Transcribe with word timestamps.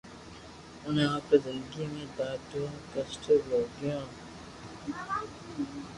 اوڻي 0.83 1.03
آپري 1.15 1.37
زندگي 1.45 1.85
۾ 1.93 2.01
ڌاڌو 2.17 2.63
ڪسٽ 2.93 3.23
ڀوگيو 3.49 3.99